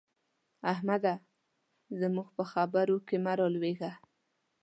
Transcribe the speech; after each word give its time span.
احمده! 0.73 1.15
زموږ 1.99 2.27
په 2.35 2.43
خبرو 2.51 2.97
کې 3.07 3.17
مه 3.23 3.33
رالوېږه. 3.39 3.91